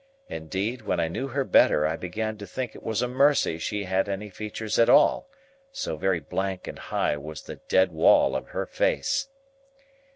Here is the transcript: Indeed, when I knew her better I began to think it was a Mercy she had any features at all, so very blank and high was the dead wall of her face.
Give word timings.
Indeed, 0.29 0.81
when 0.81 0.99
I 0.99 1.07
knew 1.07 1.27
her 1.27 1.43
better 1.43 1.85
I 1.85 1.95
began 1.95 2.35
to 2.39 2.47
think 2.47 2.73
it 2.73 2.81
was 2.81 3.03
a 3.03 3.07
Mercy 3.07 3.59
she 3.59 3.83
had 3.83 4.09
any 4.09 4.31
features 4.31 4.79
at 4.79 4.89
all, 4.89 5.29
so 5.71 5.95
very 5.95 6.19
blank 6.19 6.65
and 6.67 6.79
high 6.79 7.17
was 7.17 7.43
the 7.43 7.57
dead 7.57 7.91
wall 7.91 8.35
of 8.35 8.47
her 8.47 8.65
face. 8.65 9.27